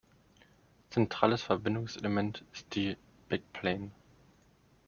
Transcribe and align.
Zentrales 0.89 1.43
Verbindungselement 1.43 2.43
ist 2.53 2.73
die 2.73 2.97
Backplane. 3.29 3.91